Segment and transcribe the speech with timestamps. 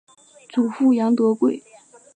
[0.49, 1.61] 祖父杨德贵。